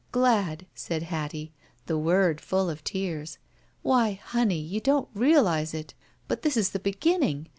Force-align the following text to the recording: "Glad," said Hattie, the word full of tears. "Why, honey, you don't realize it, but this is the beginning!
"Glad," 0.11 0.65
said 0.73 1.03
Hattie, 1.03 1.53
the 1.85 1.95
word 1.95 2.41
full 2.41 2.71
of 2.71 2.83
tears. 2.83 3.37
"Why, 3.83 4.13
honey, 4.13 4.57
you 4.59 4.79
don't 4.81 5.09
realize 5.13 5.75
it, 5.75 5.93
but 6.27 6.41
this 6.41 6.57
is 6.57 6.71
the 6.71 6.79
beginning! 6.79 7.49